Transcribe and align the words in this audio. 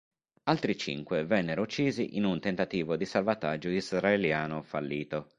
Altri 0.45 0.75
cinque 0.79 1.25
vennero 1.27 1.61
uccisi 1.61 2.17
in 2.17 2.23
un 2.23 2.39
tentativo 2.39 2.95
di 2.97 3.05
salvataggio 3.05 3.69
israeliano 3.69 4.63
fallito. 4.63 5.29